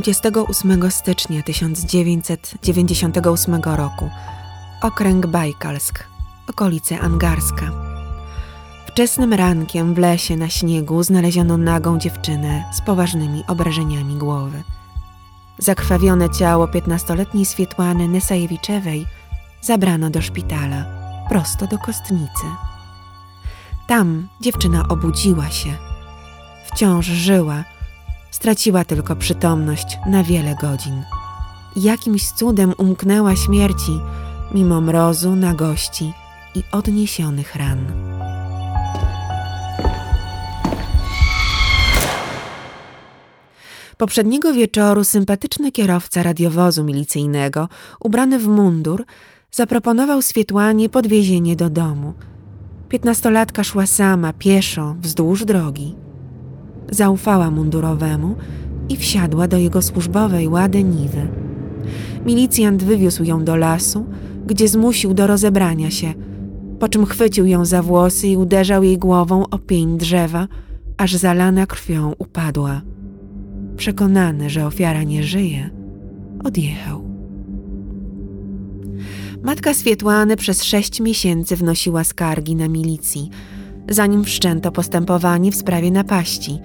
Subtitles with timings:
[0.00, 4.10] 28 stycznia 1998 roku
[4.82, 6.04] okręg Bajkalsk,
[6.48, 7.70] okolice Angarska.
[8.86, 14.62] Wczesnym rankiem w lesie na śniegu znaleziono nagą dziewczynę z poważnymi obrażeniami głowy.
[15.58, 19.06] Zakrwawione ciało piętnastoletniej Swietłany Nesajewiczewej
[19.62, 20.84] zabrano do szpitala,
[21.28, 22.46] prosto do kostnicy.
[23.86, 25.70] Tam dziewczyna obudziła się.
[26.66, 27.64] Wciąż żyła,
[28.30, 31.02] straciła tylko przytomność na wiele godzin.
[31.76, 34.00] Jakimś cudem umknęła śmierci,
[34.54, 36.12] mimo mrozu, nagości
[36.54, 37.86] i odniesionych ran.
[43.96, 47.68] Poprzedniego wieczoru sympatyczny kierowca radiowozu milicyjnego,
[48.00, 49.04] ubrany w mundur,
[49.50, 52.14] zaproponował Swietłanie podwiezienie do domu.
[52.88, 55.94] Piętnastolatka szła sama, pieszo, wzdłuż drogi.
[56.90, 58.34] Zaufała mundurowemu
[58.88, 61.28] i wsiadła do jego służbowej łady niwy.
[62.26, 64.06] Milicjant wywiózł ją do lasu,
[64.46, 66.14] gdzie zmusił do rozebrania się,
[66.78, 70.48] po czym chwycił ją za włosy i uderzał jej głową o pień drzewa,
[70.96, 72.82] aż zalana krwią upadła.
[73.76, 75.70] Przekonany, że ofiara nie żyje,
[76.44, 77.10] odjechał.
[79.42, 83.30] Matka Swietłany przez sześć miesięcy wnosiła skargi na milicji,
[83.90, 86.58] zanim wszczęto postępowanie w sprawie napaści,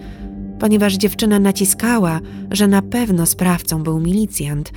[0.59, 2.19] ponieważ dziewczyna naciskała,
[2.51, 4.71] że na pewno sprawcą był milicjant.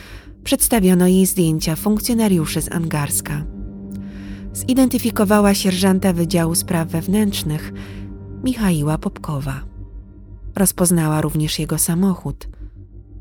[0.44, 3.44] Przedstawiono jej zdjęcia funkcjonariuszy z Angarska.
[4.52, 7.72] Zidentyfikowała sierżanta Wydziału Spraw Wewnętrznych
[8.44, 9.60] Michaiła Popkowa.
[10.56, 12.48] Rozpoznała również jego samochód.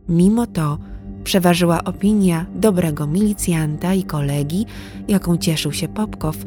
[0.09, 0.77] Mimo to
[1.23, 4.65] przeważyła opinia dobrego milicjanta i kolegi,
[5.07, 6.37] jaką cieszył się Popkow,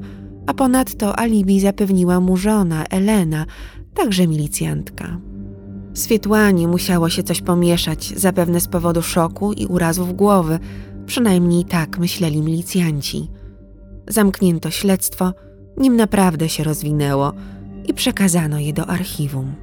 [0.46, 3.46] a ponadto alibi zapewniła mu żona Elena,
[3.94, 5.18] także milicjantka.
[5.94, 10.58] Swietłanie musiało się coś pomieszać, zapewne z powodu szoku i urazów głowy,
[11.06, 13.30] przynajmniej tak myśleli milicjanci.
[14.08, 15.32] Zamknięto śledztwo,
[15.76, 17.32] nim naprawdę się rozwinęło
[17.86, 19.54] i przekazano je do archiwum.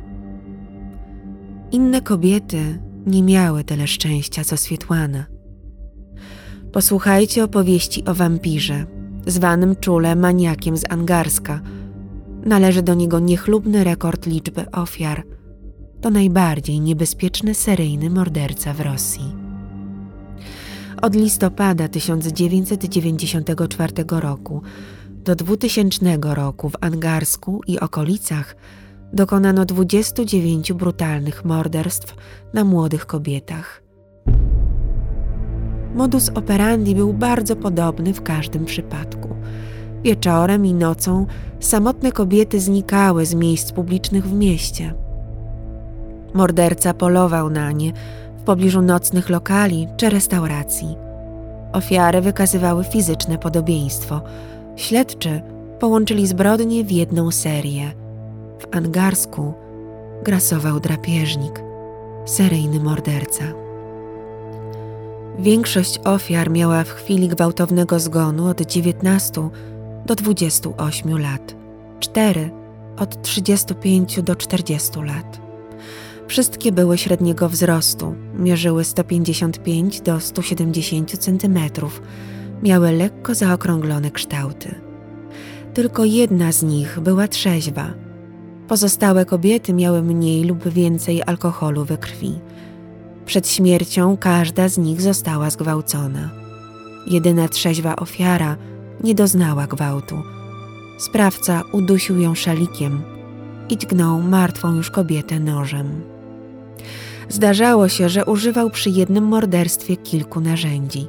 [1.71, 5.25] Inne kobiety nie miały tyle szczęścia co Swietłana.
[6.71, 8.85] Posłuchajcie opowieści o wampirze,
[9.27, 11.61] zwanym czule maniakiem z Angarska.
[12.45, 15.23] Należy do niego niechlubny rekord liczby ofiar.
[16.01, 19.35] To najbardziej niebezpieczny seryjny morderca w Rosji.
[21.01, 24.61] Od listopada 1994 roku
[25.09, 28.55] do 2000 roku w Angarsku i okolicach
[29.13, 32.15] dokonano 29 brutalnych morderstw
[32.53, 33.86] na młodych kobietach.
[35.97, 39.29] Modus operandi był bardzo podobny w każdym przypadku.
[40.03, 41.25] Wieczorem i nocą
[41.59, 44.93] samotne kobiety znikały z miejsc publicznych w mieście.
[46.33, 47.93] Morderca polował na nie
[48.37, 50.95] w pobliżu nocnych lokali czy restauracji.
[51.73, 54.21] Ofiary wykazywały fizyczne podobieństwo.
[54.75, 55.41] Śledczy
[55.79, 57.91] połączyli zbrodnie w jedną serię–
[58.59, 59.53] w Angarsku
[60.23, 61.63] grasował drapieżnik,
[62.25, 63.66] seryjny morderca.
[65.39, 69.49] Większość ofiar miała w chwili gwałtownego zgonu od 19
[70.05, 71.55] do 28 lat,
[71.99, 72.49] cztery
[72.97, 75.41] od 35 do 40 lat.
[76.27, 81.59] Wszystkie były średniego wzrostu, mierzyły 155 do 170 cm,
[82.63, 84.75] miały lekko zaokrąglone kształty.
[85.73, 87.93] Tylko jedna z nich była trzeźwa–
[88.67, 92.39] Pozostałe kobiety miały mniej lub więcej alkoholu we krwi.
[93.27, 96.29] Przed śmiercią każda z nich została zgwałcona.
[97.07, 98.57] Jedyna trzeźwa ofiara
[99.03, 100.15] nie doznała gwałtu.
[100.97, 103.01] Sprawca udusił ją szalikiem
[103.69, 106.01] i dźgnął martwą już kobietę nożem.
[107.29, 111.07] Zdarzało się, że używał przy jednym morderstwie kilku narzędzi.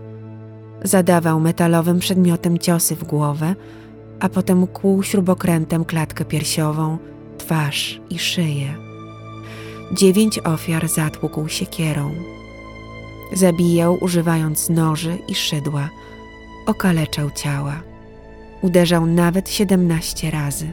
[0.84, 3.54] Zadawał metalowym przedmiotem ciosy w głowę,
[4.20, 6.98] a potem kłuł śrubokrętem klatkę piersiową–
[7.38, 8.87] twarz i szyję.
[9.92, 12.14] Dziewięć ofiar zatłukł siekierą.
[13.32, 15.88] Zabijał używając noży i szydła.
[16.66, 17.82] Okaleczał ciała.
[18.62, 20.72] Uderzał nawet siedemnaście razy.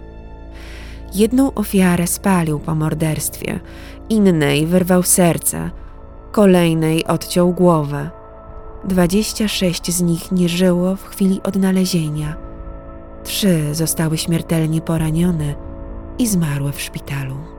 [1.14, 3.60] Jedną ofiarę spalił po morderstwie,
[4.10, 5.72] innej wyrwał serce,
[6.32, 8.10] kolejnej odciął głowę.
[8.84, 12.36] Dwadzieścia sześć z nich nie żyło w chwili odnalezienia.
[13.24, 15.56] Trzy zostały śmiertelnie poranione,
[16.20, 17.55] i zmarły w szpitalu.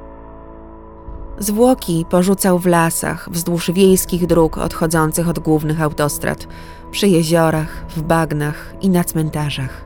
[1.39, 6.47] Zwłoki porzucał w lasach, wzdłuż wiejskich dróg odchodzących od głównych autostrad,
[6.91, 9.85] przy jeziorach, w bagnach i na cmentarzach.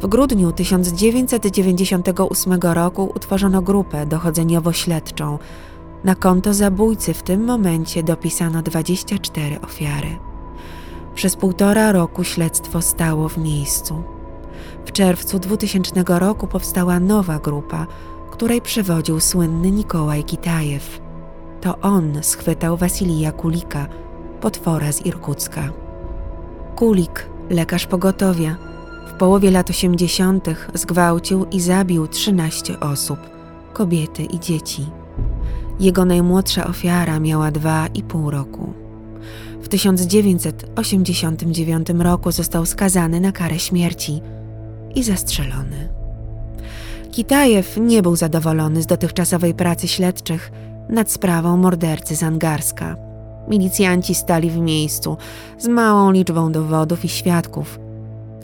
[0.00, 5.38] W grudniu 1998 roku utworzono grupę dochodzeniowo-śledczą,
[6.04, 10.18] Na konto zabójcy w tym momencie dopisano 24 ofiary.
[11.14, 14.02] Przez półtora roku śledztwo stało w miejscu.
[14.84, 17.86] W czerwcu 2000 roku powstała nowa grupa,
[18.40, 21.00] której przewodził słynny Nikołaj Kitajew.
[21.60, 23.86] To on schwytał Wasilija Kulika,
[24.40, 25.70] potwora z Irkucka.
[26.76, 28.56] Kulik, lekarz pogotowia,
[29.08, 30.48] w połowie lat 80.
[30.74, 33.18] zgwałcił i zabił 13 osób,
[33.72, 34.86] kobiety i dzieci.
[35.80, 38.72] Jego najmłodsza ofiara miała dwa i pół roku.
[39.62, 44.20] W 1989 roku został skazany na karę śmierci
[44.94, 45.99] i zastrzelony.
[47.10, 50.52] Kitajew nie był zadowolony z dotychczasowej pracy śledczych
[50.88, 52.96] nad sprawą mordercy z Angarska.
[53.48, 55.16] Milicjanci stali w miejscu
[55.58, 57.78] z małą liczbą dowodów i świadków.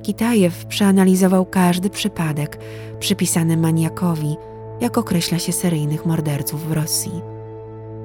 [0.03, 2.59] Kitajew przeanalizował każdy przypadek
[3.01, 4.37] przypisany maniakowi,
[4.81, 7.23] jak określa się seryjnych morderców w Rosji.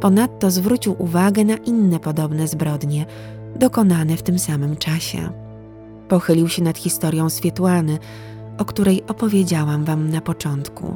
[0.01, 3.05] Ponadto zwrócił uwagę na inne podobne zbrodnie,
[3.55, 5.29] dokonane w tym samym czasie.
[6.07, 7.99] Pochylił się nad historią Swietłany,
[8.57, 10.95] o której opowiedziałam Wam na początku.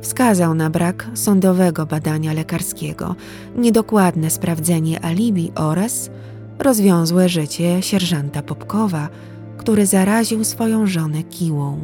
[0.00, 3.14] Wskazał na brak sądowego badania lekarskiego,
[3.56, 6.10] niedokładne sprawdzenie alibi oraz
[6.58, 9.08] rozwiązłe życie sierżanta Popkowa,
[9.58, 11.80] który zaraził swoją żonę kiłą.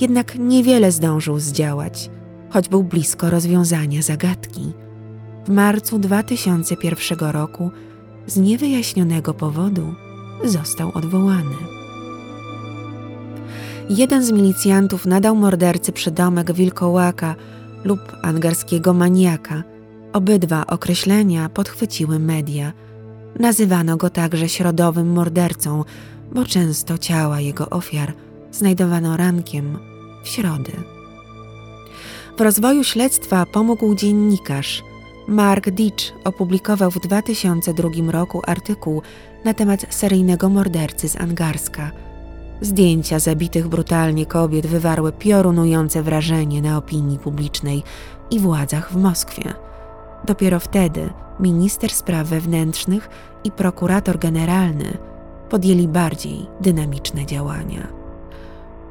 [0.00, 2.10] Jednak niewiele zdążył zdziałać,
[2.50, 4.72] choć był blisko rozwiązania zagadki.
[5.44, 7.70] W marcu 2001 roku
[8.26, 9.94] z niewyjaśnionego powodu
[10.44, 11.81] został odwołany.
[13.90, 17.34] Jeden z milicjantów nadał mordercy przydomek wilkołaka
[17.84, 19.62] lub angarskiego maniaka.
[20.12, 22.72] Obydwa określenia podchwyciły media.
[23.38, 25.84] Nazywano go także środowym mordercą,
[26.32, 28.12] bo często ciała jego ofiar
[28.50, 29.78] znajdowano rankiem
[30.24, 30.72] w środy.
[32.38, 34.82] W rozwoju śledztwa pomógł dziennikarz.
[35.28, 39.02] Mark Ditch opublikował w 2002 roku artykuł
[39.44, 41.90] na temat seryjnego mordercy z Angarska–
[42.62, 47.82] Zdjęcia zabitych brutalnie kobiet wywarły piorunujące wrażenie na opinii publicznej
[48.30, 49.54] i władzach w Moskwie.
[50.24, 51.10] Dopiero wtedy
[51.40, 53.08] minister spraw wewnętrznych
[53.44, 54.98] i prokurator generalny
[55.50, 57.88] podjęli bardziej dynamiczne działania.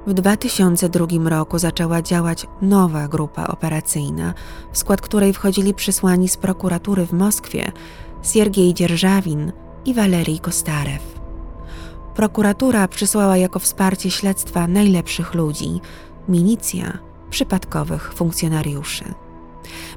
[0.07, 4.33] W 2002 roku zaczęła działać nowa grupa operacyjna,
[4.71, 7.71] w skład której wchodzili przysłani z prokuratury w Moskwie
[8.23, 9.51] Siergiej Dzierżawin
[9.85, 11.20] i Walerii Kostarew.
[12.21, 15.81] Prokuratura przysłała jako wsparcie śledztwa najlepszych ludzi,
[16.29, 16.97] milicja
[17.29, 19.03] przypadkowych funkcjonariuszy.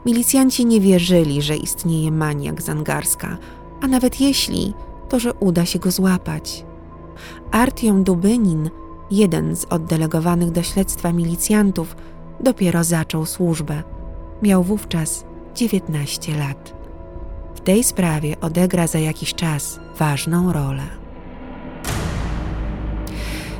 [0.07, 3.39] Milicjanci nie wierzyli, że istnieje maniak z Angarska,
[3.81, 4.75] a nawet jeśli,
[5.09, 6.65] to że uda się go złapać.
[7.51, 8.71] Artiom Dubynin,
[9.11, 11.97] jeden z oddelegowanych do śledztwa milicjantów,
[12.41, 13.83] dopiero zaczął służbę.
[14.43, 15.25] Miał wówczas
[15.55, 16.75] 19 lat.
[17.55, 21.04] W tej sprawie odegra za jakiś czas ważną rolę.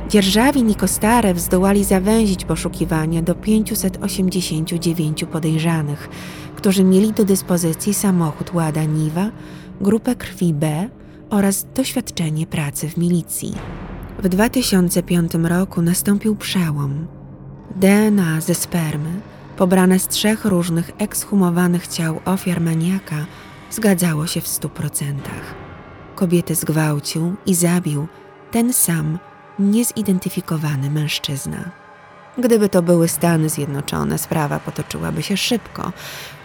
[0.09, 6.09] Dzierżawin i Kostarew zdołali zawęzić poszukiwania do 589 podejrzanych,
[6.55, 9.31] którzy mieli do dyspozycji samochód Łada Niwa,
[9.81, 10.89] grupę krwi B
[11.29, 13.53] oraz doświadczenie pracy w milicji.
[14.19, 17.07] W 2005 roku nastąpił przełom.
[17.75, 19.21] DNA ze spermy,
[19.57, 23.25] pobrane z trzech różnych ekshumowanych ciał ofiar maniaka,
[23.71, 25.55] zgadzało się w stu procentach.
[26.15, 28.07] Kobiety zgwałcił i zabił
[28.51, 29.19] ten sam
[29.59, 31.71] niezidentyfikowany mężczyzna.
[32.37, 35.91] Gdyby to były Stany Zjednoczone, sprawa potoczyłaby się szybko.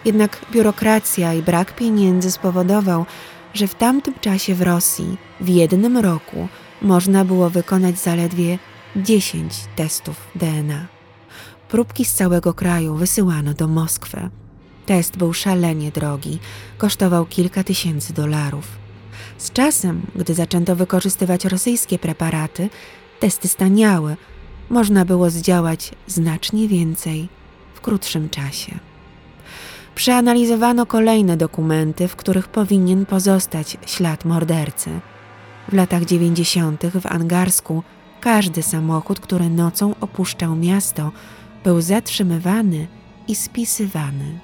[0.04, 3.06] Jednak biurokracja i brak pieniędzy spowodował,
[3.54, 6.48] że w tamtym czasie w Rosji w jednym roku
[6.82, 8.58] można było wykonać zaledwie
[8.96, 10.86] 10 testów DNA.
[11.68, 14.28] Próbki z całego kraju wysyłano do Moskwy.
[14.86, 16.38] Test był szalenie drogi,
[16.78, 18.64] kosztował kilka tysięcy dolarów.
[19.38, 22.70] Z czasem, gdy zaczęto wykorzystywać rosyjskie preparaty,
[23.20, 24.16] testy staniały,
[24.70, 27.28] można było zdziałać znacznie więcej
[27.74, 28.78] w krótszym czasie.
[29.94, 34.90] Przeanalizowano kolejne dokumenty, w których powinien pozostać ślad mordercy.
[35.68, 37.82] W latach dziewięćdziesiątych w Angarsku
[38.20, 41.12] każdy samochód, który nocą opuszczał miasto,
[41.64, 42.86] był zatrzymywany
[43.28, 44.40] i spisywany.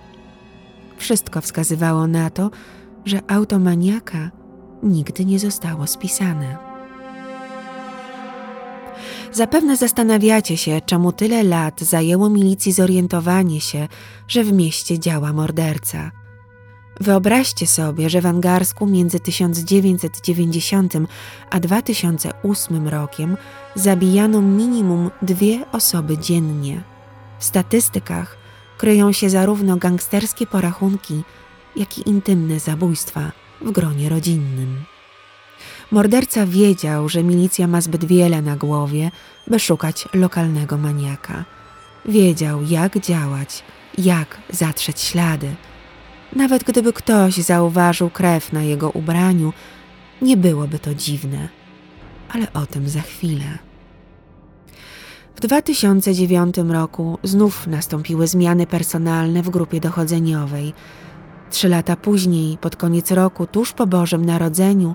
[0.96, 2.50] Wszystko wskazywało na to,
[3.04, 4.30] że automaniaka
[4.82, 6.65] nigdy nie zostało spisane.
[9.32, 13.88] Zapewne zastanawiacie się, czemu tyle lat zajęło milicji zorientowanie się,
[14.28, 16.10] że w mieście działa morderca.
[17.00, 20.94] Wyobraźcie sobie, że w Angarsku między 1990
[21.50, 23.36] a 2008 rokiem
[23.74, 26.82] zabijano minimum dwie osoby dziennie.
[27.38, 28.36] W statystykach
[28.78, 31.22] kryją się zarówno gangsterskie porachunki,
[31.76, 34.95] jak i intymne zabójstwa w gronie rodzinnym.
[35.90, 39.10] Morderca wiedział, że milicja ma zbyt wiele na głowie,
[39.46, 41.44] by szukać lokalnego maniaka.
[42.04, 43.64] Wiedział, jak działać,
[43.98, 45.54] jak zatrzeć ślady.
[46.36, 49.52] Nawet gdyby ktoś zauważył krew na jego ubraniu,
[50.22, 51.48] nie byłoby to dziwne.
[52.32, 53.58] Ale o tym za chwilę.
[55.36, 60.72] W 2009 roku znów nastąpiły zmiany personalne w grupie dochodzeniowej.
[61.50, 64.94] Trzy lata później, pod koniec roku, tuż po Bożym Narodzeniu,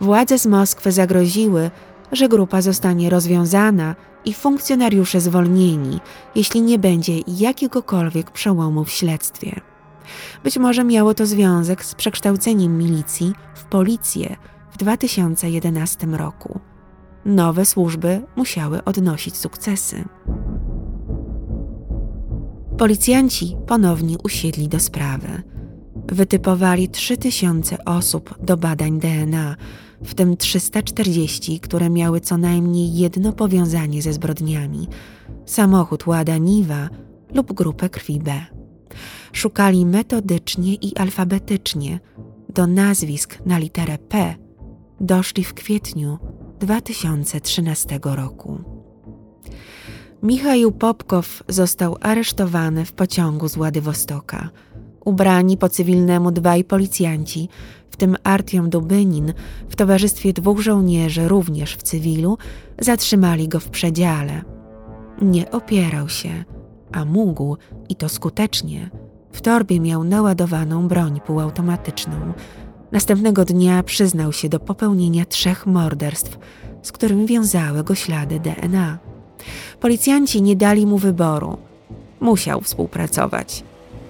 [0.00, 1.70] władze z Moskwy zagroziły,
[2.12, 6.00] że grupa zostanie rozwiązana i funkcjonariusze zwolnieni,
[6.34, 9.60] jeśli nie będzie jakiegokolwiek przełomu w śledztwie.
[10.44, 14.36] Być może miało to związek z przekształceniem milicji w policję
[14.70, 16.60] w 2011 roku.
[17.24, 20.04] Nowe służby musiały odnosić sukcesy.
[22.78, 25.42] Policjanci ponownie usiedli do sprawy.
[26.12, 29.56] Wytypowali 3000 osób do badań DNA,
[30.02, 34.88] w tym 340, które miały co najmniej jedno powiązanie ze zbrodniami
[35.46, 36.88] samochód Łada Niwa
[37.34, 38.46] lub grupę krwi B.
[39.32, 42.00] Szukali metodycznie i alfabetycznie.
[42.48, 44.34] Do nazwisk na literę P
[45.00, 46.18] doszli w kwietniu
[46.60, 48.58] 2013 roku.
[50.22, 54.50] Michał Popkow został aresztowany w pociągu z Władywostoka.
[55.04, 57.48] Ubrani po cywilnemu dwaj policjanci,
[57.98, 59.32] tym Artiom Dubynin,
[59.68, 62.38] w towarzystwie dwóch żołnierzy, również w cywilu,
[62.78, 64.42] zatrzymali go w przedziale.
[65.22, 66.44] Nie opierał się,
[66.92, 67.56] a mógł,
[67.88, 68.90] i to skutecznie.
[69.32, 72.32] W torbie miał naładowaną broń półautomatyczną,
[72.92, 76.38] Następnego dnia przyznał się do popełnienia trzech morderstw,
[76.82, 78.98] z którymi wiązały go ślady DNA.
[79.80, 81.56] Policjanci nie dali mu wyboru.
[82.20, 83.64] Musiał współpracować.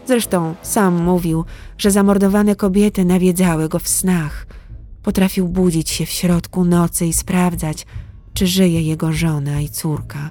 [0.08, 1.44] Zresztą sam mówił,
[1.78, 4.46] że zamordowane kobiety nawiedzały go w snach.
[5.02, 7.86] Potrafił budzić się w środku nocy i sprawdzać,
[8.34, 10.30] czy żyje jego żona i córka.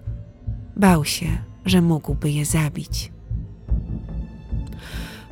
[0.75, 1.27] Bał się,
[1.65, 3.11] że mógłby je zabić.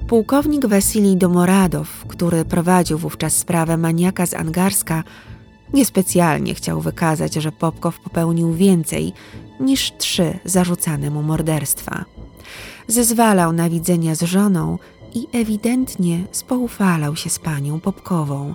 [0.08, 5.04] Pułkownik Wasilij Domoradow, który prowadził wówczas sprawę maniaka z Angarska,
[5.74, 9.14] niespecjalnie chciał wykazać, że Popkow popełnił więcej
[9.60, 12.15] niż trzy zarzucane mu morderstwa.
[12.88, 14.78] Zezwalał na widzenia z żoną
[15.14, 18.54] i ewidentnie spoufalał się z panią Popkową.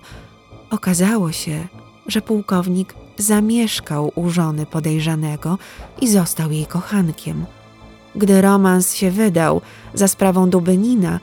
[0.71, 1.69] Okazało się,
[2.07, 5.59] że pułkownik zamieszkał u żony podejrzanego
[6.01, 7.47] i został jej kochankiem.
[8.17, 9.61] Gdy romans się wydał
[9.95, 11.21] za sprawą Dubynina,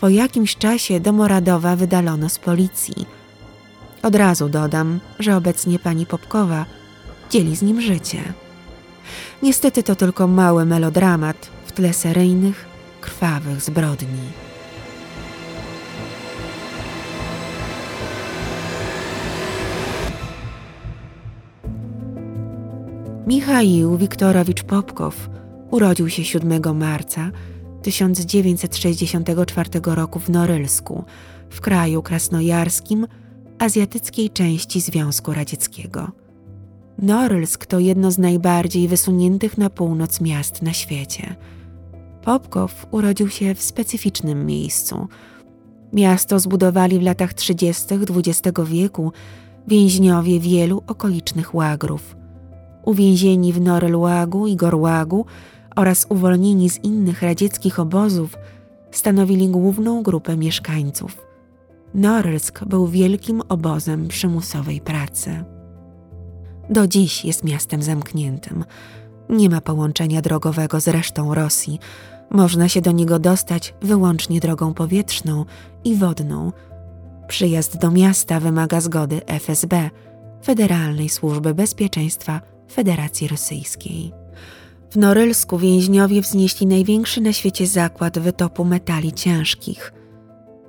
[0.00, 3.06] po jakimś czasie Domoradowa wydalono z policji.
[4.02, 6.64] Od razu dodam, że obecnie pani Popkowa
[7.30, 8.32] dzieli z nim życie.
[9.42, 12.66] Niestety to tylko mały melodramat w tle seryjnych,
[13.00, 14.28] krwawych zbrodni.
[23.26, 25.30] Michał Wiktorowicz Popkow
[25.70, 27.30] urodził się 7 marca
[27.82, 31.04] 1964 roku w Norylsku,
[31.50, 33.06] w kraju krasnojarskim,
[33.58, 36.10] azjatyckiej części Związku Radzieckiego.
[36.98, 41.36] Norylsk to jedno z najbardziej wysuniętych na północ miast na świecie.
[42.22, 45.08] Popkow urodził się w specyficznym miejscu.
[45.92, 47.84] Miasto zbudowali w latach 30.
[47.94, 49.12] XX wieku
[49.68, 52.16] więźniowie wielu okolicznych łagrów.
[52.84, 55.26] Uwięzieni w Norylłagu i Gorłagu
[55.76, 58.36] oraz uwolnieni z innych radzieckich obozów
[58.90, 61.26] stanowili główną grupę mieszkańców.
[61.94, 65.44] Norylsk był wielkim obozem przymusowej pracy.
[66.70, 68.64] Do dziś jest miastem zamkniętym.
[69.30, 71.78] Nie ma połączenia drogowego z resztą Rosji.
[72.30, 75.44] Można się do niego dostać wyłącznie drogą powietrzną
[75.84, 76.52] i wodną.
[77.28, 79.90] Przyjazd do miasta wymaga zgody FSB,
[80.44, 82.40] Federalnej Służby Bezpieczeństwa
[82.72, 84.12] Federacji Rosyjskiej.
[84.90, 89.92] W Norylsku więźniowie wznieśli największy na świecie zakład wytopu metali ciężkich.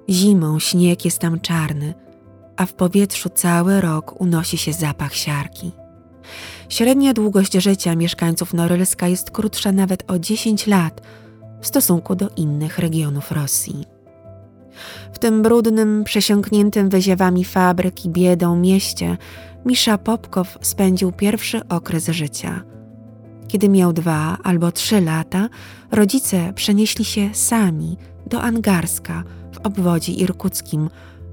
[0.09, 1.93] Zimą śnieg jest tam czarny,
[2.57, 5.71] a w powietrzu cały rok unosi się zapach siarki.
[6.71, 11.01] Średnia długość życia mieszkańców Norylska jest krótsza nawet o 10 lat
[11.61, 13.85] w stosunku do innych regionów Rosji.
[15.13, 19.17] W tym brudnym, przesiąkniętym wyziewami fabryk i biedą mieście
[19.65, 22.61] Misza Popkow spędził pierwszy okres życia–
[23.47, 25.49] kiedy miał dwa albo trzy lata,
[25.91, 27.97] rodzice przenieśli się sami
[28.27, 29.23] do Angarska
[29.53, 30.89] w obwodzie irkuckim,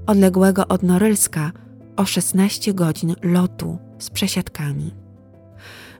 [0.07, 1.51] odległego od Norylska
[1.95, 4.98] o 16 godzin lotu z przesiadkami.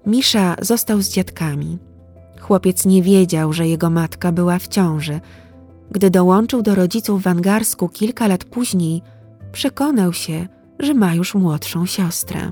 [0.05, 1.77] Misza został z dziadkami.
[2.39, 5.19] Chłopiec nie wiedział, że jego matka była w ciąży.
[5.91, 9.01] Gdy dołączył do rodziców w Angarsku kilka lat później,
[9.51, 10.47] przekonał się,
[10.79, 12.51] że ma już młodszą siostrę.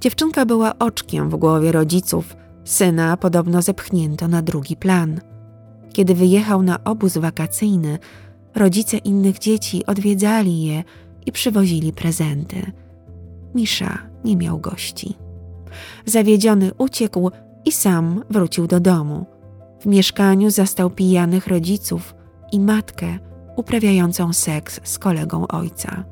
[0.00, 5.20] Dziewczynka była oczkiem w głowie rodziców, syna podobno zepchnięto na drugi plan.
[5.92, 7.98] Kiedy wyjechał na obóz wakacyjny,
[8.54, 10.84] rodzice innych dzieci odwiedzali je
[11.26, 12.72] i przywozili prezenty.
[13.54, 15.21] Misza nie miał gości.
[16.06, 17.30] Zawiedziony uciekł
[17.64, 19.26] i sam wrócił do domu.
[19.80, 22.14] W mieszkaniu zastał pijanych rodziców
[22.52, 23.18] i matkę
[23.56, 26.04] uprawiającą seks z kolegą ojca.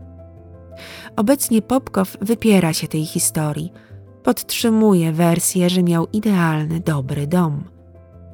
[1.17, 3.73] Obecnie Popkow wypiera się tej historii.
[4.23, 7.65] Podtrzymuje wersję, że miał idealny, dobry dom.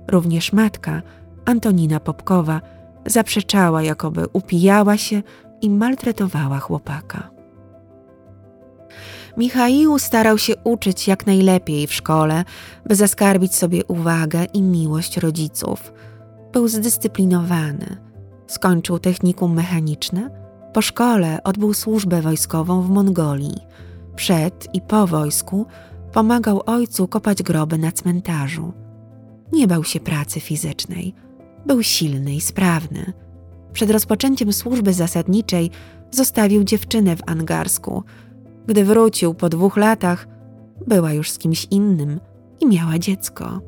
[0.09, 1.02] Również matka,
[1.45, 2.61] Antonina Popkowa,
[3.06, 5.23] zaprzeczała, jakoby upijała się
[5.62, 7.36] i maltretowała chłopaka.
[9.37, 12.45] Michaił starał się uczyć jak najlepiej w szkole,
[12.87, 15.93] by zaskarbić sobie uwagę i miłość rodziców.
[16.52, 17.97] Był zdyscyplinowany.
[18.47, 20.31] Skończył technikum mechaniczne.
[20.73, 23.61] Po szkole odbył służbę wojskową w Mongolii.
[24.16, 25.66] Przed i po wojsku
[26.12, 28.73] pomagał ojcu kopać groby na cmentarzu.
[29.52, 31.14] Nie bał się pracy fizycznej.
[31.66, 33.12] Był silny i sprawny.
[33.73, 35.71] Przed rozpoczęciem służby zasadniczej
[36.11, 38.02] zostawił dziewczynę w Angarsku–
[38.66, 40.28] gdy wrócił po dwóch latach,
[40.87, 42.20] była już z kimś innym
[42.61, 43.61] i miała dziecko.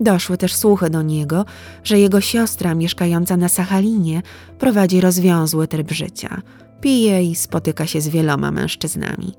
[0.00, 1.44] Doszły też słuchy do niego,
[1.84, 4.22] że jego siostra mieszkająca na Sachalinie
[4.58, 6.42] prowadzi rozwiązły tryb życia.
[6.80, 9.34] Pije i spotyka się z wieloma mężczyznami.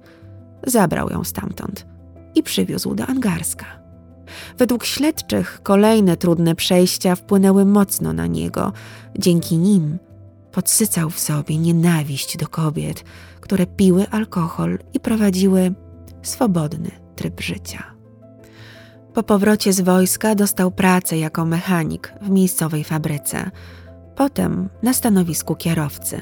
[0.67, 1.85] Zabrał ją stamtąd
[2.35, 3.65] i przywiózł do Angarska.
[4.57, 8.73] Według śledczych kolejne trudne przejścia wpłynęły mocno na niego.
[9.19, 9.97] Dzięki nim
[10.51, 13.03] podsycał w sobie nienawiść do kobiet,
[13.39, 15.73] które piły alkohol i prowadziły
[16.21, 17.83] swobodny tryb życia.
[19.13, 23.51] Po powrocie z wojska dostał pracę jako mechanik w miejscowej fabryce,
[24.15, 26.21] potem na stanowisku kierowcy.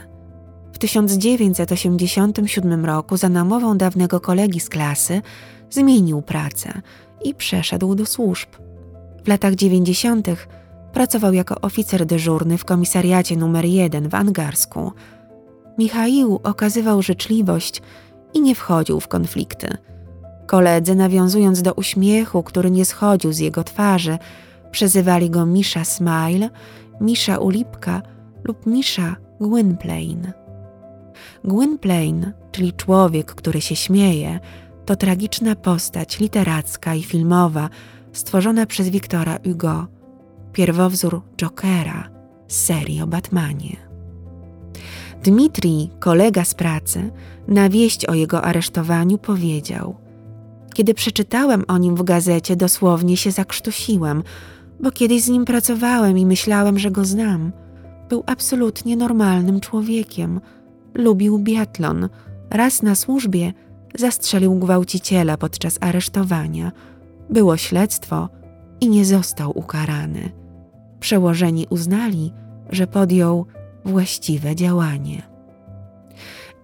[0.73, 5.21] W 1987 roku za namową dawnego kolegi z klasy
[5.69, 6.81] zmienił pracę
[7.23, 8.49] i przeszedł do służb.
[9.23, 10.27] W latach 90.
[10.93, 14.91] pracował jako oficer dyżurny w komisariacie numer 1 w Angarsku–
[15.79, 17.81] Michaił okazywał życzliwość
[18.33, 19.77] i nie wchodził w konflikty.
[20.47, 24.17] Koledzy, nawiązując do uśmiechu, który nie schodził z jego twarzy,
[24.71, 26.49] przezywali go Misza Smile,
[27.01, 28.01] Misza Ulipka
[28.43, 30.33] lub Misza Gwynplaine.
[31.43, 34.39] Gwynplaine, czyli człowiek, który się śmieje,
[34.85, 37.69] to tragiczna postać literacka i filmowa
[38.13, 39.87] stworzona przez Wiktora Hugo,
[40.53, 42.09] pierwowzór Jokera
[42.47, 43.89] z serii o Batmanie.
[45.23, 47.11] Dmitrij, kolega z pracy,
[47.47, 49.95] na wieść o jego aresztowaniu powiedział:
[50.73, 54.23] Kiedy przeczytałem o nim w gazecie, dosłownie się zakrztusiłem,
[54.79, 57.51] bo kiedyś z nim pracowałem i myślałem, że go znam.
[58.09, 60.41] Był absolutnie normalnym człowiekiem.
[60.93, 62.09] Lubił biatlon.
[62.49, 63.53] Raz na służbie
[63.95, 66.71] zastrzelił gwałciciela podczas aresztowania.
[67.29, 68.29] Było śledztwo
[68.81, 70.38] i nie został ukarany.
[70.99, 72.33] Przełożeni uznali,
[72.69, 73.45] że podjął
[73.85, 75.21] właściwe działanie.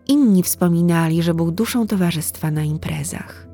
[0.07, 3.47] Inni wspominali, że był duszą towarzystwa na imprezach.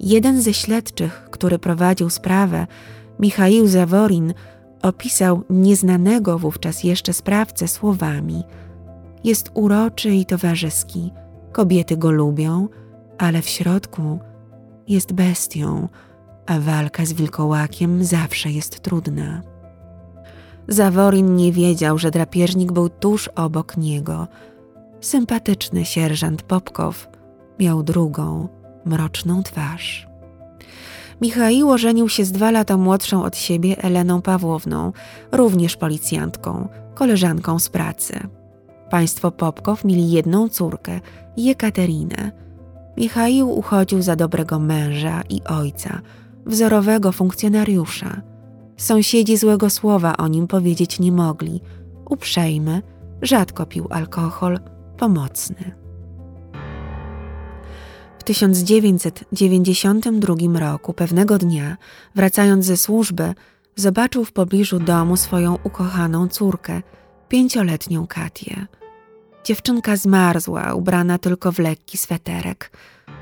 [0.00, 2.66] Jeden ze śledczych, który prowadził sprawę,
[3.20, 4.34] Michał Zaworin,
[4.82, 8.42] opisał nieznanego wówczas jeszcze sprawcę słowami:
[9.24, 11.12] Jest uroczy i towarzyski,
[11.52, 12.68] kobiety go lubią,
[13.18, 14.18] ale w środku
[14.88, 15.88] jest bestią,
[16.46, 19.51] a walka z wilkołakiem zawsze jest trudna.
[20.68, 24.28] Zaworin nie wiedział, że drapieżnik był tuż obok niego.
[25.00, 27.08] Sympatyczny sierżant Popkow
[27.60, 28.48] miał drugą,
[28.84, 30.08] mroczną twarz.
[31.20, 34.92] Michaiło żenił się z dwa lata młodszą od siebie Eleną Pawłowną,
[35.32, 38.20] również policjantką, koleżanką z pracy.
[38.90, 41.00] Państwo Popkow mieli jedną córkę,
[41.36, 42.32] Jekaterinę.
[42.96, 46.00] Michaił uchodził za dobrego męża i ojca,
[46.46, 48.20] wzorowego funkcjonariusza–
[48.76, 51.60] Sąsiedzi złego słowa o nim powiedzieć nie mogli.
[52.10, 52.82] Uprzejmy,
[53.22, 54.60] rzadko pił alkohol,
[54.98, 55.74] pomocny.
[58.18, 61.76] W 1992 roku, pewnego dnia,
[62.14, 63.34] wracając ze służby,
[63.76, 66.82] zobaczył w pobliżu domu swoją ukochaną córkę,
[67.28, 68.66] pięcioletnią Katię.
[69.44, 72.70] Dziewczynka zmarzła, ubrana tylko w lekki sweterek.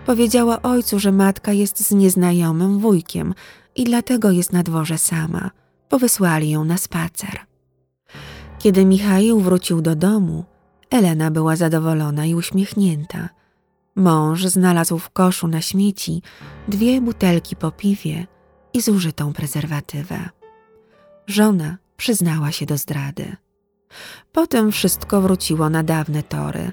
[0.06, 3.34] Powiedziała ojcu, że matka jest z nieznajomym wujkiem,
[3.76, 5.50] i dlatego jest na dworze sama,
[5.90, 7.38] bo wysłali ją na spacer.
[8.58, 10.44] Kiedy Michał wrócił do domu,
[10.90, 13.28] Elena była zadowolona i uśmiechnięta.
[13.96, 16.22] Mąż znalazł w koszu na śmieci
[16.68, 18.26] dwie butelki po piwie
[18.72, 20.28] i zużytą prezerwatywę.
[21.26, 23.36] Żona przyznała się do zdrady.
[24.32, 26.72] Potem wszystko wróciło na dawne tory.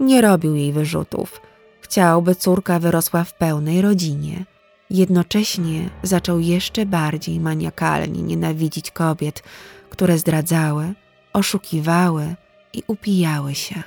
[0.00, 1.40] Nie robił jej wyrzutów.
[1.80, 4.44] Chciał, by córka wyrosła w pełnej rodzinie.
[4.92, 9.42] Jednocześnie zaczął jeszcze bardziej maniakalnie nienawidzić kobiet,
[9.90, 10.94] które zdradzały,
[11.32, 12.34] oszukiwały
[12.72, 13.82] i upijały się.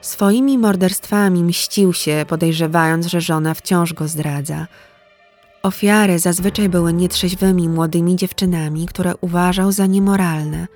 [0.00, 4.66] Swoimi morderstwami mścił się, podejrzewając, że żona wciąż go zdradza.
[5.62, 10.66] Ofiary zazwyczaj były nietrzeźwymi młodymi dziewczynami, które uważał za niemoralne.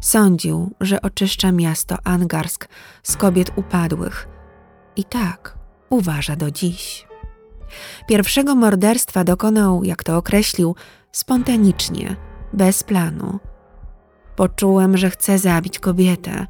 [0.00, 2.68] Sądził, że oczyszcza miasto Angarsk
[3.02, 4.28] z kobiet upadłych.
[4.96, 5.58] I tak
[5.90, 7.09] uważa do dziś.
[8.06, 10.74] Pierwszego morderstwa dokonał, jak to określił,
[11.12, 12.16] spontanicznie,
[12.52, 13.38] bez planu.
[14.36, 16.46] Poczułem, że chcę zabić kobietę,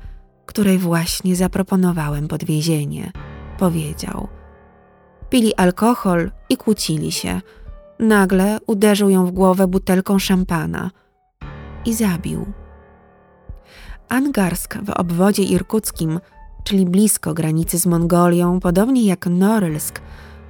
[0.47, 3.13] której właśnie zaproponowałem podwiezienie,
[3.59, 4.29] powiedział.
[5.31, 7.41] Pili alkohol i kłócili się.
[7.99, 10.91] Nagle uderzył ją w głowę butelką szampana
[11.85, 12.47] i zabił.
[14.09, 16.21] Angarsk w obwodzie irkuckim,
[16.65, 20.01] czyli blisko granicy z Mongolią, podobnie jak Norylsk,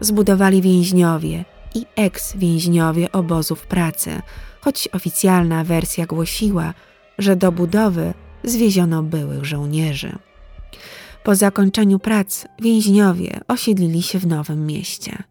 [0.00, 4.20] zbudowali więźniowie i eks-więźniowie obozów pracy,
[4.60, 6.74] choć oficjalna wersja głosiła,
[7.18, 10.18] że do budowy zwieziono byłych żołnierzy.
[11.24, 15.22] Po zakończeniu prac więźniowie osiedlili się w nowym mieście.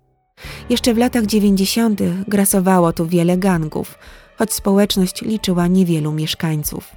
[0.69, 3.97] Jeszcze w latach dziewięćdziesiątych grasowało tu wiele gangów,
[4.37, 6.91] choć społeczność liczyła niewielu mieszkańców.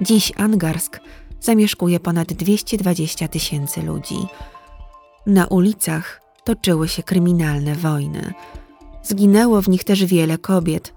[0.00, 1.00] Dziś Angarsk
[1.40, 4.16] zamieszkuje ponad 220 tysięcy ludzi.
[5.26, 8.34] Na ulicach toczyły się kryminalne wojny.
[9.02, 10.92] Zginęło w nich też wiele kobiet.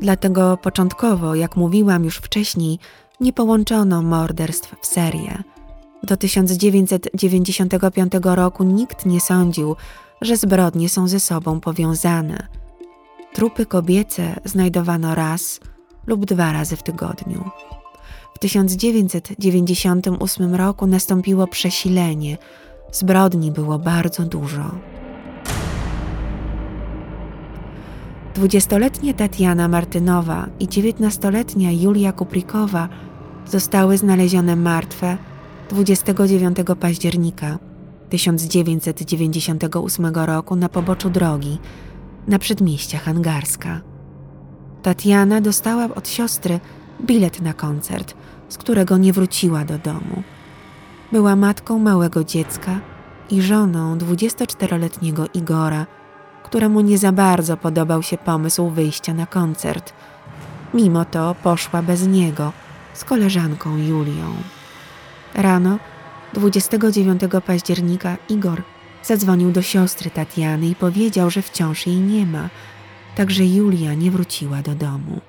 [0.00, 2.78] Dlatego początkowo, jak mówiłam już wcześniej,
[3.20, 5.42] nie połączono morderstw w serię.
[6.02, 9.76] Do 1995 roku nikt nie sądził,
[10.20, 12.46] że zbrodnie są ze sobą powiązane.
[13.32, 15.60] Trupy kobiece znajdowano raz
[16.06, 17.50] lub dwa razy w tygodniu.
[18.34, 22.38] W 1998 roku nastąpiło przesilenie.
[22.92, 24.70] Zbrodni było bardzo dużo.
[28.34, 32.88] Dwudziestoletnia Tatiana Martynowa i dziewiętnastoletnia Julia Kuprikowa
[33.46, 35.18] zostały znalezione martwe
[35.70, 37.58] 29 października
[38.10, 41.58] 1998 roku na poboczu drogi
[42.28, 43.80] na przedmieściach Angarska.
[44.82, 46.60] Tatiana dostała od siostry
[47.02, 48.14] bilet na koncert,
[48.48, 50.22] z którego nie wróciła do domu.
[51.12, 52.80] Była matką małego dziecka
[53.30, 55.86] i żoną 24-letniego Igora,
[56.44, 59.92] któremu nie za bardzo podobał się pomysł wyjścia na koncert.
[60.74, 62.52] Mimo to poszła bez niego
[62.94, 64.34] z koleżanką Julią.
[65.34, 65.78] Rano
[66.34, 68.62] 29 października Igor
[69.02, 72.50] zadzwonił do siostry Tatiany i powiedział, że wciąż jej nie ma,
[73.16, 75.20] także Julia nie wróciła do domu.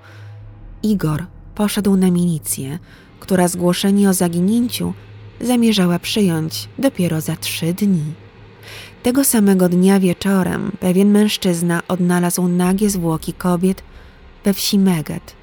[0.84, 2.80] Igor poszedł na milicję,
[3.20, 4.94] która zgłoszenie o zaginięciu
[5.42, 8.14] zamierzała przyjąć dopiero za trzy dni.
[9.04, 13.84] Tego samego dnia wieczorem pewien mężczyzna odnalazł nagie zwłoki kobiet
[14.44, 15.36] we wsi Meget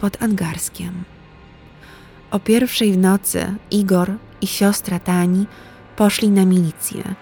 [0.00, 1.04] pod Angarskiem.
[2.30, 5.46] O pierwszej w nocy Igor i siostra Tani
[5.96, 7.14] poszli na milicję.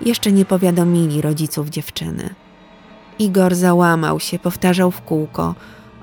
[0.00, 2.34] Jeszcze nie powiadomili rodziców dziewczyny.
[3.18, 5.54] Igor załamał się, powtarzał w kółko: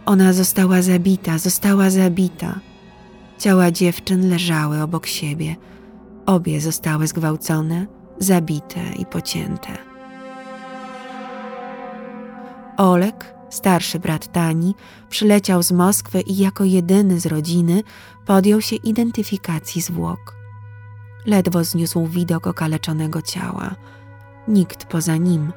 [0.06, 2.60] Ona została zabita, została zabita.
[3.40, 5.56] Ciała dziewczyn leżały obok siebie.
[6.26, 9.70] Obie zostały zgwałcone, zabite i pocięte.
[12.78, 14.76] Olek, starszy brat Tani,
[15.10, 17.84] przyleciał z Moskwy i jako jedyny z rodziny
[18.26, 20.36] podjął się identyfikacji zwłok.
[21.26, 23.76] Ledwo zniósł widok okaleczonego ciała.
[24.48, 25.52] Nikt poza nim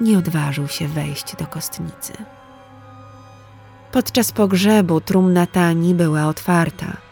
[0.00, 2.12] nie odważył się wejść do kostnicy.
[3.92, 7.05] Podczas pogrzebu trumna Tani była otwarta.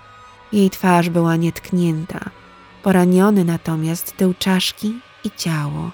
[0.55, 2.21] Jej twarz była nietknięta,
[2.83, 5.90] poraniony natomiast tył czaszki i ciało.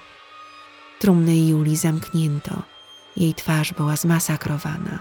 [0.99, 2.61] Trumny Julii zamknięto.
[3.17, 4.99] Jej twarz była zmasakrowana.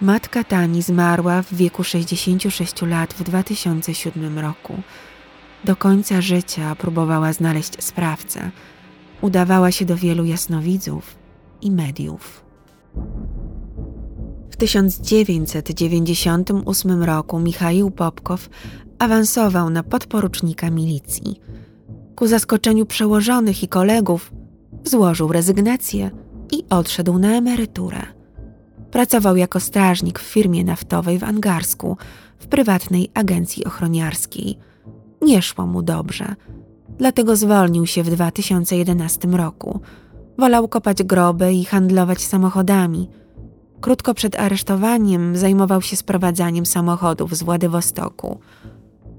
[0.00, 4.82] Matka Tani zmarła w wieku 66 lat w 2007 roku.
[5.64, 8.50] Do końca życia próbowała znaleźć sprawcę.
[9.20, 11.16] Udawała się do wielu jasnowidzów
[11.60, 12.44] i mediów.
[14.60, 18.48] W 1998 roku Michał Popkow
[18.98, 21.40] awansował na podporucznika milicji.
[22.16, 24.32] Ku zaskoczeniu przełożonych i kolegów
[24.84, 26.10] złożył rezygnację
[26.52, 28.02] i odszedł na emeryturę.
[28.90, 31.96] Pracował jako strażnik w firmie naftowej w Angarsku,
[32.38, 34.58] w prywatnej agencji ochroniarskiej.
[35.22, 36.34] Nie szło mu dobrze,
[36.98, 39.80] dlatego zwolnił się w 2011 roku.
[40.38, 43.19] Wolał kopać groby i handlować samochodami.
[43.80, 48.40] Krótko przed aresztowaniem zajmował się sprowadzaniem samochodów z Władywostoku.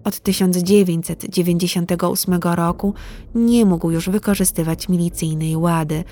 [0.04, 2.94] Od 1998 roku
[3.36, 6.04] nie mógł już wykorzystywać milicyjnej łady.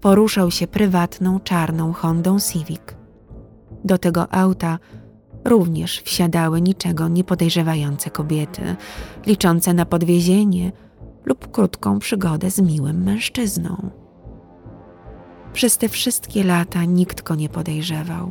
[0.00, 2.80] Poruszał się prywatną czarną Hondą Civic.
[3.84, 4.78] Do tego auta
[5.44, 8.76] również wsiadały niczego nie podejrzewające kobiety,
[9.26, 10.72] liczące na podwiezienie
[11.24, 14.01] lub krótką przygodę z miłym mężczyzną.
[15.52, 18.30] Przez te wszystkie lata nikt go nie podejrzewał.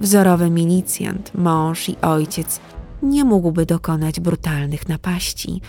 [0.00, 2.60] Wzorowy milicjant, mąż i ojciec
[3.02, 5.60] nie mógłby dokonać brutalnych napaści,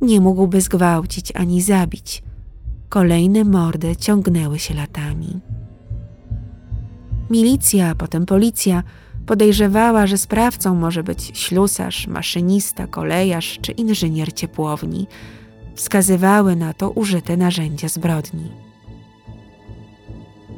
[0.00, 2.22] nie mógłby zgwałcić ani zabić.
[2.88, 5.40] Kolejne mordy ciągnęły się latami.
[7.30, 8.82] Milicja, potem policja
[9.26, 15.06] podejrzewała, że sprawcą może być ślusarz, maszynista, kolejarz czy inżynier ciepłowni.
[15.74, 18.50] Wskazywały na to użyte narzędzia zbrodni.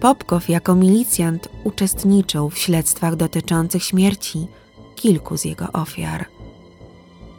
[0.01, 4.47] Popkow jako milicjant uczestniczył w śledztwach dotyczących śmierci
[4.95, 6.27] kilku z jego ofiar.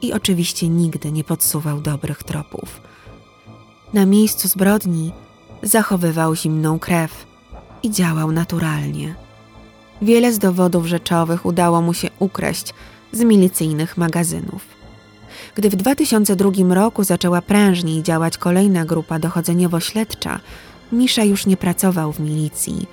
[0.01, 2.81] I oczywiście nigdy nie podsuwał dobrych tropów.
[3.93, 5.11] Na miejscu zbrodni
[5.63, 7.25] zachowywał zimną krew
[7.83, 9.15] i działał naturalnie.
[10.01, 12.73] Wiele z dowodów rzeczowych udało mu się ukraść
[13.11, 14.77] z milicyjnych magazynów.
[15.55, 20.39] Gdy w 2002 roku zaczęła prężniej działać kolejna grupa dochodzeniowo-śledcza,
[20.91, 22.87] Misza już nie pracował w milicji,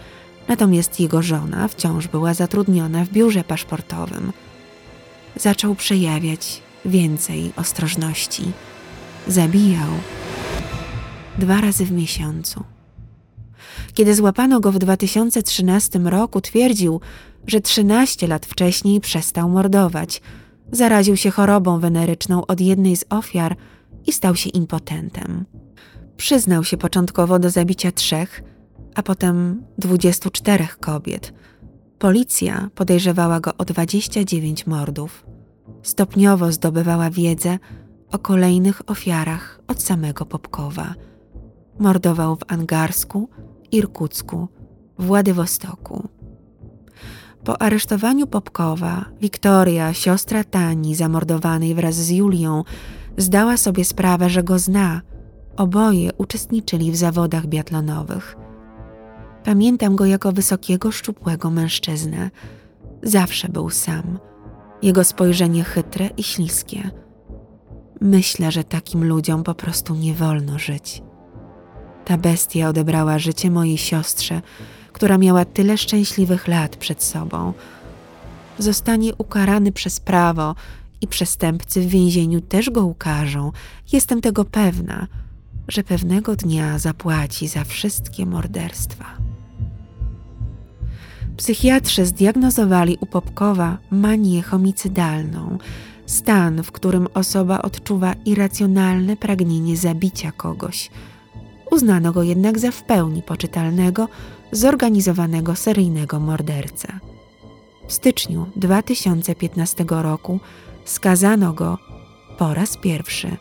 [0.49, 4.33] natomiast jego żona wciąż była zatrudniona w biurze paszportowym.
[5.37, 8.53] Zaczął przejawiać więcej ostrożności.
[9.29, 9.89] Zabijał
[11.39, 12.65] dwa razy w miesiącu.
[13.95, 17.01] Kiedy złapano go w 2013 roku, twierdził,
[17.47, 20.23] że 13 lat wcześniej przestał mordować.
[20.73, 23.57] Zaraził się chorobą weneryczną od jednej z ofiar
[24.07, 25.45] i stał się impotentem.
[26.17, 28.43] Przyznał się początkowo do zabicia trzech,
[28.95, 31.33] a potem 24 kobiet.
[31.99, 35.27] Policja podejrzewała go o 29 mordów.
[35.83, 37.59] Stopniowo zdobywała wiedzę
[38.11, 40.95] o kolejnych ofiarach od samego Popkowa.
[41.79, 43.29] Mordował w Angarsku,
[43.73, 44.49] Irkucku,
[44.99, 46.09] Władywostoku.
[47.45, 52.65] Po aresztowaniu Popkowa, Wiktoria, siostra Tani, zamordowanej wraz z Julią,
[53.17, 55.01] zdała sobie sprawę, że go zna–
[55.57, 58.37] Oboje uczestniczyli w zawodach biatlonowych.
[59.45, 62.31] Pamiętam go jako wysokiego, szczupłego mężczyznę.
[63.03, 64.19] Zawsze był sam.
[64.83, 66.91] Jego spojrzenie chytre i śliskie.
[68.01, 71.03] Myślę, że takim ludziom po prostu nie wolno żyć.
[72.05, 74.43] Ta bestia odebrała życie mojej siostrze,
[74.93, 77.53] która miała tyle szczęśliwych lat przed sobą.
[78.59, 80.55] Zostanie ukarany przez prawo
[81.01, 83.53] i przestępcy w więzieniu też go ukarzą.
[83.93, 85.07] Jestem tego pewna
[85.69, 89.05] że pewnego dnia zapłaci za wszystkie morderstwa.
[91.37, 95.59] Psychiatrzy zdiagnozowali u Popkowa manię homicydalną,
[96.07, 100.91] stan, w którym osoba odczuwa irracjonalne pragnienie zabicia kogoś.
[101.71, 104.09] Uznano go jednak za w pełni poczytalnego,
[104.53, 106.89] zorganizowanego seryjnego mordercę.
[107.89, 110.41] W styczniu 2015 roku
[110.85, 111.79] skazano go
[112.39, 113.37] po raz pierwszy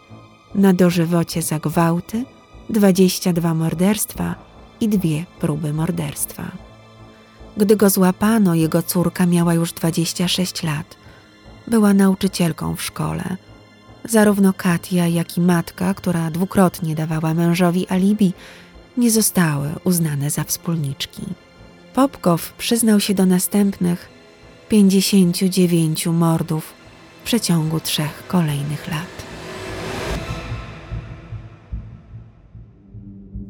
[0.56, 2.26] na dożywocie za gwałty,
[2.70, 4.36] 22 morderstwa
[4.82, 6.52] i dwie próby morderstwa.
[7.58, 10.96] Gdy go złapano, jego córka miała już 26 lat.
[11.68, 13.38] Była nauczycielką w szkole.
[14.06, 18.34] Zarówno Katia, jak i matka, która dwukrotnie dawała mężowi alibi,
[18.98, 21.22] nie zostały uznane za wspólniczki.
[21.94, 24.10] Popkow przyznał się do następnych
[24.70, 26.74] 59 mordów
[27.22, 29.33] w przeciągu trzech kolejnych lat.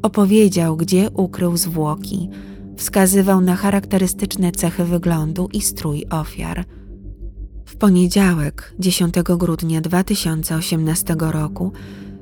[0.03, 2.29] Opowiedział, gdzie ukrył zwłoki,
[2.77, 6.65] wskazywał na charakterystyczne cechy wyglądu i strój ofiar.
[7.65, 11.71] W poniedziałek, 10 grudnia 2018 roku,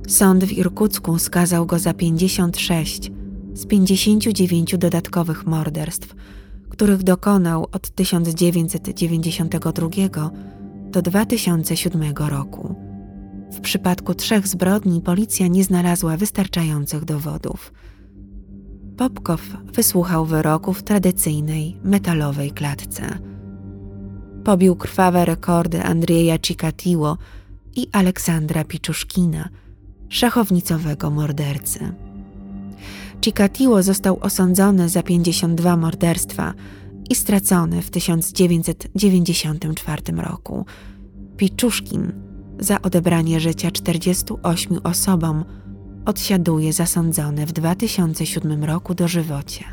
[0.08, 3.12] sąd w Irkucku skazał go za 56
[3.54, 6.16] z 59 dodatkowych morderstw,
[6.70, 9.90] których dokonał od 1992
[10.92, 12.91] do 2007 roku.
[13.52, 17.74] W przypadku trzech zbrodni policja nie znalazła wystarczających dowodów.
[18.98, 19.42] Popkow
[19.74, 23.18] wysłuchał wyroku w tradycyjnej, metalowej klatce.
[24.44, 27.18] Pobił krwawe rekordy Andrzeja Cikatiło
[27.76, 29.50] i Aleksandra Piczuszkina,
[30.10, 31.94] szachownicowego mordercy.
[33.22, 36.54] Cikatiło został osądzony za 52 morderstwa
[37.10, 40.66] i stracony w 1994 roku.
[41.38, 42.31] Piczuszkin
[42.62, 45.46] za odebranie życia 48 osobom
[46.06, 49.66] odsiaduje zasądzone w 2007 roku dożywocie.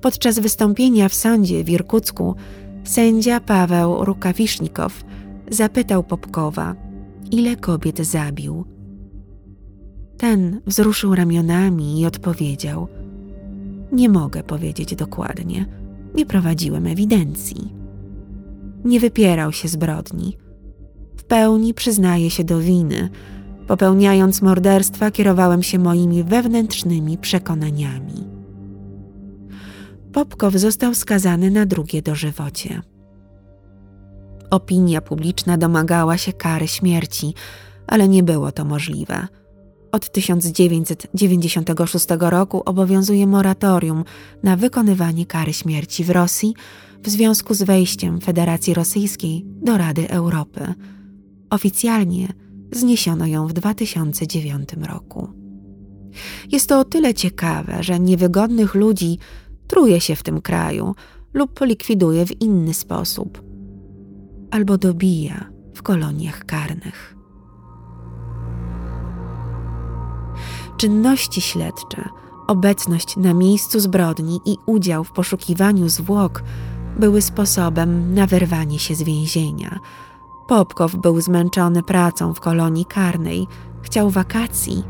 [0.00, 2.34] Podczas wystąpienia w sądzie w Irkucku
[2.84, 5.04] sędzia Paweł Rukawisznikow
[5.50, 6.74] zapytał Popkowa,
[7.30, 8.64] ile kobiet zabił.
[10.16, 12.88] Ten wzruszył ramionami i odpowiedział:
[13.92, 15.66] Nie mogę powiedzieć dokładnie,
[16.14, 17.74] nie prowadziłem ewidencji.
[18.84, 20.36] Nie wypierał się zbrodni.
[21.28, 23.08] Pełni przyznaje się do winy.
[23.66, 28.24] Popełniając morderstwa, kierowałem się moimi wewnętrznymi przekonaniami.
[30.12, 32.82] Popkow został skazany na drugie dożywocie.
[34.50, 37.34] Opinia publiczna domagała się kary śmierci,
[37.86, 39.26] ale nie było to możliwe.
[39.92, 44.04] Od 1996 roku obowiązuje moratorium
[44.42, 46.54] na wykonywanie kary śmierci w Rosji
[47.02, 50.74] w związku z wejściem Federacji Rosyjskiej do Rady Europy.
[51.50, 52.28] Oficjalnie
[52.72, 55.28] zniesiono ją w 2009 roku.
[56.52, 59.18] Jest to o tyle ciekawe, że niewygodnych ludzi
[59.66, 60.94] truje się w tym kraju
[61.34, 63.42] lub likwiduje w inny sposób,
[64.50, 67.16] albo dobija w koloniach karnych.
[70.76, 72.08] Czynności śledcze,
[72.46, 76.42] obecność na miejscu zbrodni i udział w poszukiwaniu zwłok
[76.98, 79.78] były sposobem na wyrwanie się z więzienia.
[80.48, 83.46] Popkow był zmęczony pracą w kolonii karnej,
[83.82, 84.84] chciał wakacji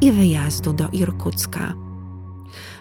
[0.00, 1.74] i wyjazdu do Irkucka.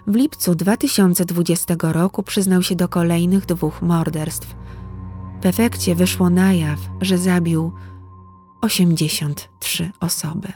[0.08, 4.56] W lipcu 2020 roku przyznał się do kolejnych dwóch morderstw.
[5.41, 7.72] W efekcie wyszło na jaw, że zabił
[8.62, 10.48] 83 osoby.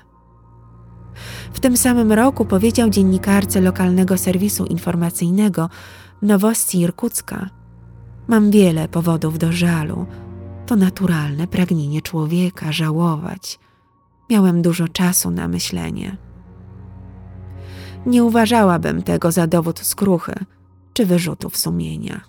[1.54, 5.70] W tym samym roku powiedział dziennikarce lokalnego serwisu informacyjnego
[6.22, 7.50] Nowości Irkucka:
[8.28, 10.06] Mam wiele powodów do żalu.
[10.68, 13.60] To naturalne pragnienie człowieka żałować.
[14.30, 16.18] Miałem dużo czasu na myślenie.
[18.06, 20.34] Nie uważałabym tego za dowód skruchy
[20.94, 22.22] czy wyrzutów sumienia.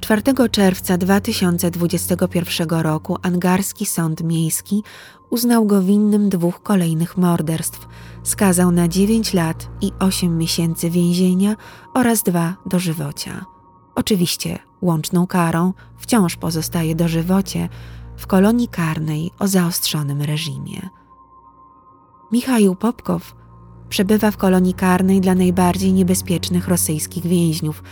[0.00, 4.82] 4 czerwca 2021 roku angarski sąd miejski
[5.30, 7.88] uznał go winnym dwóch kolejnych morderstw.
[8.22, 11.56] Skazał na 9 lat i 8 miesięcy więzienia
[11.94, 13.55] oraz dwa dożywocia.
[13.96, 17.68] Oczywiście łączną karą wciąż pozostaje dożywocie
[18.16, 20.88] w kolonii karnej o zaostrzonym reżimie.
[22.32, 23.34] Michał Popkow
[23.88, 27.82] przebywa w kolonii karnej dla najbardziej niebezpiecznych rosyjskich więźniów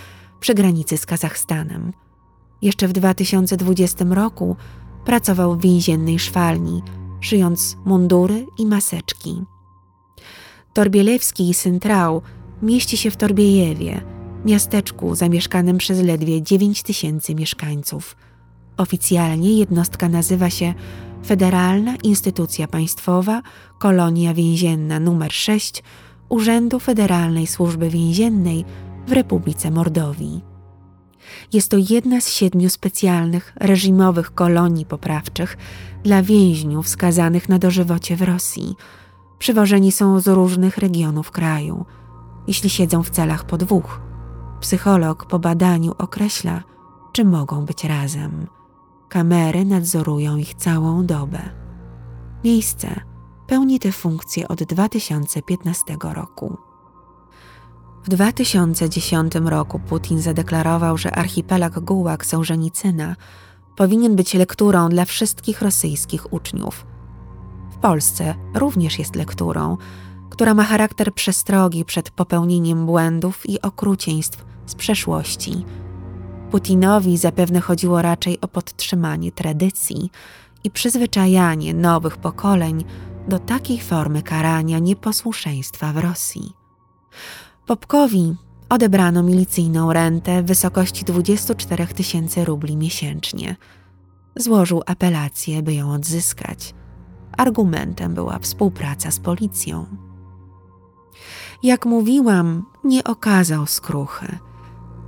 [0.41, 1.93] przy granicy z Kazachstanem.
[2.63, 4.57] Jeszcze w 2020 roku
[5.05, 6.83] pracował w więziennej szwalni,
[7.21, 9.43] szyjąc mundury i maseczki.
[10.73, 12.23] Torbielewski Syntrał
[12.63, 14.14] mieści się w Torbiejewie,
[14.45, 18.17] miasteczku zamieszkanym przez ledwie 9 tysięcy mieszkańców.
[18.77, 20.75] Oficjalnie jednostka nazywa się
[21.27, 23.43] Federalna Instytucja Państwowa,
[23.79, 25.83] Kolonia Więzienna nr 6
[26.29, 28.65] Urzędu Federalnej Służby Więziennej
[29.07, 30.55] w Republice Mordowii.
[31.53, 35.57] Jest to jedna z siedmiu specjalnych reżimowych kolonii poprawczych
[36.03, 38.75] dla więźniów skazanych na dożywocie w Rosji.
[39.39, 41.85] Przywożeni są z różnych regionów kraju.
[42.49, 44.01] Jeśli siedzą w celach po dwóch,
[44.65, 46.63] psycholog po badaniu określa,
[47.13, 48.47] czy mogą być razem.
[49.09, 51.39] Kamery nadzorują ich całą dobę.
[52.45, 53.01] Miejsce
[53.47, 56.57] pełni tę funkcję od 2015 roku.
[58.05, 63.17] W 2010 roku Putin zadeklarował, że archipelag Gułak Sołżenicyna
[63.77, 66.87] powinien być lekturą dla wszystkich rosyjskich uczniów.
[67.71, 69.77] W Polsce również jest lekturą,
[70.31, 75.65] która ma charakter przestrogi przed popełnieniem błędów i okrucieństw z przeszłości.
[76.51, 80.11] Putinowi zapewne chodziło raczej o podtrzymanie tradycji
[80.65, 82.85] i przyzwyczajanie nowych pokoleń
[83.29, 86.53] do takiej formy karania nieposłuszeństwa w Rosji.
[87.67, 88.37] Popkowi
[88.69, 93.57] odebrano milicyjną rentę w wysokości 24 tysięcy rubli miesięcznie.
[94.37, 96.75] Złożył apelację, by ją odzyskać.
[97.37, 99.87] Argumentem była współpraca z policją.
[101.63, 104.39] Jak mówiłam, nie okazał skruchy.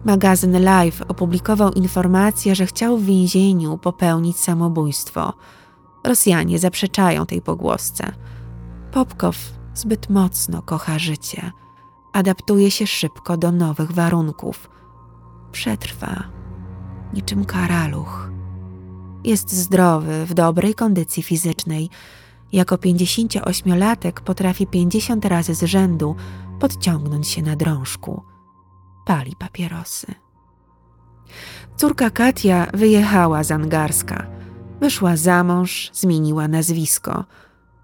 [0.06, 5.32] Magazyn Life opublikował informację, że chciał w więzieniu popełnić samobójstwo.
[6.04, 8.12] Rosjanie zaprzeczają tej pogłosce.
[8.92, 9.36] Popkow
[9.74, 11.50] zbyt mocno kocha życie–
[12.16, 14.70] adaptuje się szybko do nowych warunków.
[15.52, 16.22] Przetrwa,
[17.14, 18.30] niczym karaluch.
[19.24, 21.90] Jest zdrowy, w dobrej kondycji fizycznej.
[22.52, 26.16] Jako 58-latek potrafi 50 razy z rzędu
[26.60, 28.22] podciągnąć się na drążku.
[29.06, 30.14] Pali papierosy.
[31.76, 34.26] Córka Katia wyjechała z Angarska.
[34.80, 37.24] Wyszła za mąż, zmieniła nazwisko.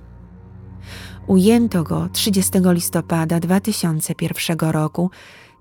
[1.26, 5.10] Ujęto go 30 listopada 2001 roku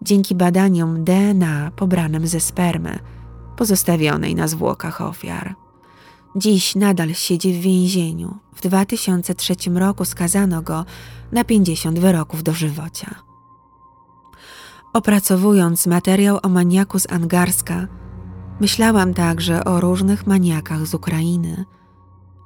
[0.02, 3.00] dzięki badaniom DNA pobranym ze spermy
[3.58, 5.56] pozostawionej na zwłokach ofiar.
[6.36, 8.38] Dziś nadal siedzi w więzieniu.
[8.56, 10.86] W 2003 roku skazano go
[11.32, 13.16] na 50 wyroków dożywocia.
[14.94, 17.88] Opracowując materiał o maniaku z Angarska,
[18.60, 21.66] myślałam także o różnych maniakach z Ukrainy.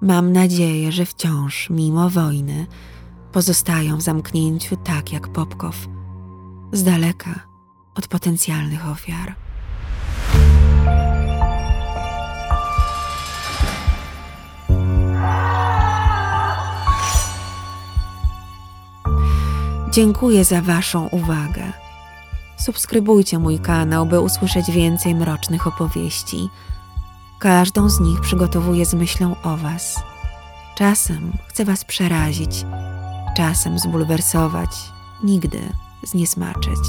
[0.06, 2.68] Mam nadzieję, że wciąż, mimo wojny,
[3.32, 5.76] pozostają w zamknięciu tak jak Popkow–
[6.72, 7.40] z daleka
[7.96, 9.36] od potencjalnych ofiar.
[19.92, 21.64] Dziękuję za Waszą uwagę.
[22.58, 26.50] Subskrybujcie mój kanał, by usłyszeć więcej mrocznych opowieści.
[27.46, 30.04] Każdą z nich przygotowuję z myślą o Was.
[30.76, 32.66] Czasem chcę Was przerazić,
[33.38, 34.70] czasem zbulwersować,
[35.24, 35.60] nigdy
[36.04, 36.80] zniesmaczyć.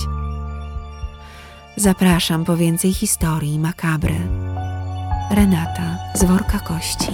[1.77, 4.29] Zapraszam po więcej historii makabry.
[5.31, 7.13] Renata z worka kości.